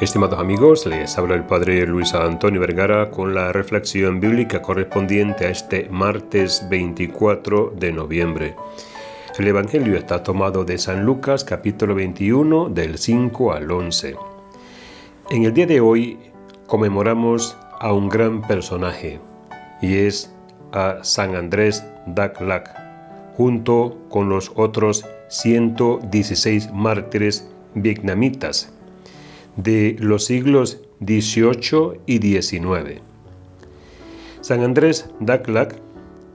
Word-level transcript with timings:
Estimados 0.00 0.38
amigos, 0.38 0.86
les 0.86 1.18
habla 1.18 1.34
el 1.34 1.42
Padre 1.42 1.84
Luis 1.84 2.14
Antonio 2.14 2.60
Vergara 2.60 3.10
con 3.10 3.34
la 3.34 3.50
reflexión 3.50 4.20
bíblica 4.20 4.62
correspondiente 4.62 5.44
a 5.46 5.50
este 5.50 5.88
martes 5.90 6.64
24 6.70 7.72
de 7.76 7.92
noviembre. 7.92 8.54
El 9.36 9.48
Evangelio 9.48 9.96
está 9.96 10.22
tomado 10.22 10.64
de 10.64 10.78
San 10.78 11.04
Lucas 11.04 11.42
capítulo 11.42 11.96
21 11.96 12.68
del 12.68 12.96
5 12.96 13.52
al 13.52 13.72
11. 13.72 14.14
En 15.30 15.44
el 15.44 15.52
día 15.52 15.66
de 15.66 15.80
hoy 15.80 16.16
conmemoramos 16.68 17.56
a 17.80 17.92
un 17.92 18.08
gran 18.08 18.42
personaje 18.42 19.18
y 19.82 19.96
es 19.96 20.32
a 20.70 20.98
San 21.02 21.34
Andrés 21.34 21.84
Daclac 22.06 22.70
junto 23.36 23.98
con 24.10 24.28
los 24.28 24.52
otros 24.54 25.04
116 25.26 26.70
mártires 26.72 27.50
vietnamitas 27.74 28.77
de 29.58 29.96
los 29.98 30.24
siglos 30.24 30.80
XVIII 31.00 32.00
y 32.06 32.18
XIX. 32.18 33.02
San 34.40 34.62
Andrés 34.62 35.10
Daclac 35.20 35.76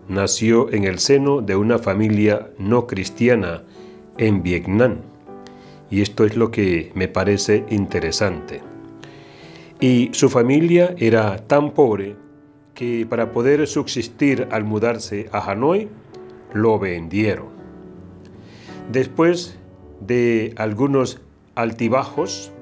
nació 0.07 0.71
en 0.71 0.83
el 0.83 0.99
seno 0.99 1.41
de 1.41 1.55
una 1.55 1.79
familia 1.79 2.49
no 2.59 2.85
cristiana 2.85 3.63
en 4.17 4.43
Vietnam, 4.43 4.97
y 5.89 6.01
esto 6.01 6.25
es 6.25 6.35
lo 6.35 6.51
que 6.51 6.91
me 6.95 7.07
parece 7.07 7.65
interesante. 7.69 8.61
Y 9.79 10.09
su 10.11 10.29
familia 10.29 10.93
era 10.97 11.37
tan 11.47 11.71
pobre 11.71 12.15
que 12.73 13.05
para 13.09 13.31
poder 13.31 13.65
subsistir 13.67 14.47
al 14.51 14.65
mudarse 14.65 15.29
a 15.31 15.49
Hanoi, 15.49 15.87
lo 16.53 16.77
vendieron. 16.77 17.47
Después 18.91 19.57
de 20.01 20.53
algunos 20.57 21.21
altibajos, 21.55 22.52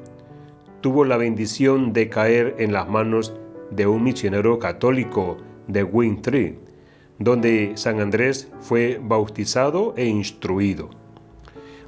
tuvo 0.82 1.06
la 1.06 1.18
bendición 1.18 1.94
de 1.94 2.10
caer 2.10 2.56
en 2.60 2.74
las 2.74 2.90
manos 2.90 3.34
de 3.70 3.88
un 3.88 4.04
misionero 4.04 4.60
católico 4.60 5.38
de 5.68 5.86
Tree, 6.22 6.60
donde 7.20 7.74
San 7.76 8.00
Andrés 8.00 8.52
fue 8.60 9.00
bautizado 9.02 9.94
e 9.96 10.06
instruido. 10.06 10.90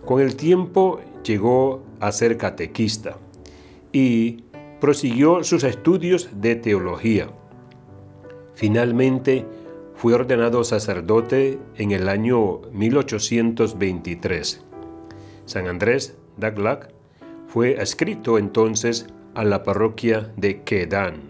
Con 0.06 0.22
el 0.22 0.36
tiempo 0.36 1.02
llegó 1.24 1.84
a 2.00 2.12
ser 2.12 2.38
catequista 2.38 3.18
y 3.92 4.44
prosiguió 4.80 5.44
sus 5.44 5.64
estudios 5.64 6.30
de 6.42 6.56
teología. 6.56 7.30
Finalmente 8.54 9.46
fue 9.96 10.14
ordenado 10.14 10.64
sacerdote 10.64 11.60
en 11.78 11.92
el 11.92 12.10
año 12.10 12.62
1823. 12.72 14.64
San 15.46 15.68
Andrés 15.68 16.18
Daglac 16.38 16.94
fue 17.54 17.80
escrito 17.80 18.40
entonces 18.40 19.06
a 19.36 19.44
la 19.44 19.62
parroquia 19.62 20.34
de 20.38 20.64
Quedan. 20.64 21.22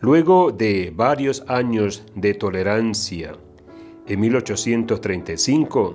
Luego 0.00 0.50
de 0.50 0.92
varios 0.92 1.44
años 1.46 2.02
de 2.16 2.34
tolerancia, 2.34 3.36
en 4.08 4.20
1835 4.20 5.94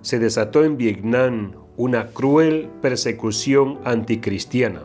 se 0.00 0.20
desató 0.20 0.62
en 0.62 0.76
Vietnam 0.76 1.54
una 1.76 2.06
cruel 2.06 2.70
persecución 2.80 3.80
anticristiana, 3.82 4.82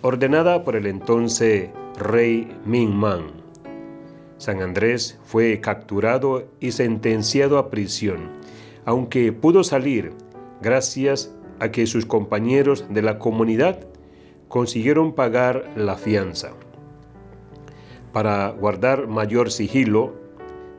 ordenada 0.00 0.64
por 0.64 0.74
el 0.74 0.86
entonces 0.86 1.68
rey 1.98 2.50
Minh 2.64 2.94
Man. 2.94 3.24
San 4.38 4.62
Andrés 4.62 5.18
fue 5.24 5.60
capturado 5.60 6.48
y 6.58 6.72
sentenciado 6.72 7.58
a 7.58 7.68
prisión, 7.68 8.30
aunque 8.86 9.30
pudo 9.34 9.62
salir 9.62 10.14
gracias 10.62 11.34
a 11.60 11.70
que 11.70 11.86
sus 11.86 12.06
compañeros 12.06 12.86
de 12.90 13.02
la 13.02 13.18
comunidad 13.18 13.86
consiguieron 14.48 15.14
pagar 15.14 15.70
la 15.76 15.96
fianza. 15.96 16.52
Para 18.12 18.50
guardar 18.50 19.06
mayor 19.06 19.50
sigilo, 19.50 20.14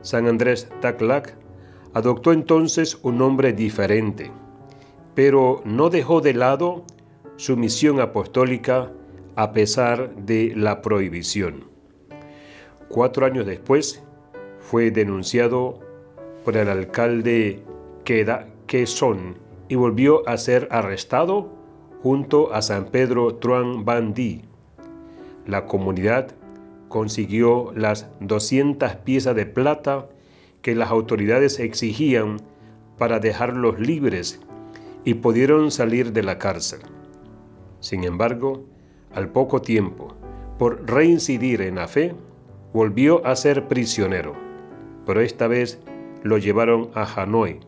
San 0.02 0.26
Andrés 0.26 0.68
Taclac 0.80 1.34
adoptó 1.94 2.32
entonces 2.32 2.98
un 3.02 3.18
nombre 3.18 3.52
diferente, 3.52 4.30
pero 5.14 5.62
no 5.64 5.90
dejó 5.90 6.20
de 6.20 6.34
lado 6.34 6.84
su 7.36 7.56
misión 7.56 8.00
apostólica 8.00 8.90
a 9.36 9.52
pesar 9.52 10.14
de 10.14 10.52
la 10.56 10.82
prohibición. 10.82 11.64
Cuatro 12.88 13.24
años 13.24 13.46
después, 13.46 14.02
fue 14.60 14.90
denunciado 14.90 15.80
por 16.44 16.56
el 16.56 16.68
alcalde 16.68 17.62
Quezon 18.04 19.36
y 19.70 19.76
volvió 19.76 20.28
a 20.28 20.36
ser 20.36 20.66
arrestado 20.72 21.48
junto 22.02 22.52
a 22.52 22.60
San 22.60 22.86
Pedro 22.86 23.36
Truan 23.36 23.84
Van 23.84 24.12
La 25.46 25.66
comunidad 25.66 26.32
consiguió 26.88 27.72
las 27.76 28.08
200 28.18 28.96
piezas 28.96 29.36
de 29.36 29.46
plata 29.46 30.08
que 30.60 30.74
las 30.74 30.90
autoridades 30.90 31.60
exigían 31.60 32.38
para 32.98 33.20
dejarlos 33.20 33.78
libres 33.78 34.40
y 35.04 35.14
pudieron 35.14 35.70
salir 35.70 36.12
de 36.12 36.24
la 36.24 36.36
cárcel. 36.38 36.80
Sin 37.78 38.02
embargo, 38.02 38.64
al 39.14 39.28
poco 39.28 39.62
tiempo, 39.62 40.16
por 40.58 40.90
reincidir 40.90 41.62
en 41.62 41.76
la 41.76 41.86
fe, 41.86 42.16
volvió 42.72 43.24
a 43.24 43.36
ser 43.36 43.68
prisionero, 43.68 44.34
pero 45.06 45.20
esta 45.20 45.46
vez 45.46 45.78
lo 46.24 46.38
llevaron 46.38 46.90
a 46.94 47.04
Hanoi, 47.04 47.60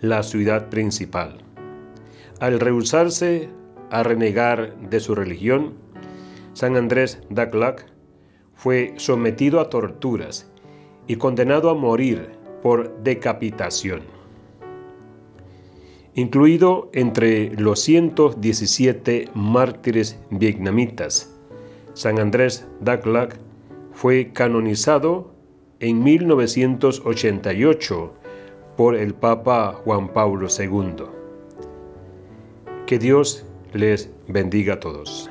la 0.00 0.22
ciudad 0.22 0.68
principal. 0.68 1.38
Al 2.40 2.60
rehusarse 2.60 3.50
a 3.90 4.02
renegar 4.02 4.76
de 4.88 5.00
su 5.00 5.14
religión, 5.14 5.74
San 6.54 6.76
Andrés 6.76 7.20
Daclac 7.28 7.86
fue 8.54 8.94
sometido 8.96 9.60
a 9.60 9.68
torturas 9.68 10.50
y 11.06 11.16
condenado 11.16 11.68
a 11.70 11.74
morir 11.74 12.30
por 12.62 13.02
decapitación. 13.02 14.00
Incluido 16.14 16.90
entre 16.92 17.54
los 17.56 17.80
117 17.80 19.28
mártires 19.34 20.18
vietnamitas, 20.30 21.36
San 21.94 22.18
Andrés 22.18 22.66
Daclac 22.80 23.38
fue 23.92 24.32
canonizado 24.32 25.34
en 25.78 26.02
1988 26.02 28.14
por 28.76 28.94
el 28.94 29.14
Papa 29.14 29.80
Juan 29.84 30.08
Pablo 30.08 30.48
II. 30.48 31.04
Que 32.86 32.98
Dios 32.98 33.44
les 33.72 34.10
bendiga 34.26 34.74
a 34.74 34.80
todos. 34.80 35.30